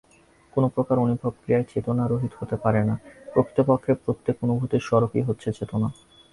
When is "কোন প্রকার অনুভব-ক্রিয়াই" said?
0.53-1.65